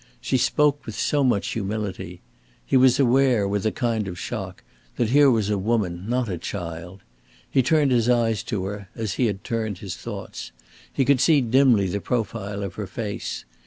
[0.19, 2.21] She spoke with so much humility.
[2.65, 4.63] He was aware with a kind of shock,
[4.95, 7.01] that here was a woman, not a child.
[7.47, 10.51] He turned his eyes to her, as he had turned his thoughts.
[10.91, 13.45] He could see dimly the profile of her face.